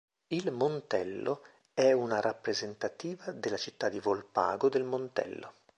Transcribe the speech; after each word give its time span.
Il 0.29 0.51
Montello 0.51 1.43
è 1.75 1.91
una 1.91 2.19
rappresentativa 2.19 3.31
della 3.31 3.57
città 3.57 3.87
di 3.87 3.99
Volpago 3.99 4.67
del 4.67 4.83
Montello. 4.83 5.53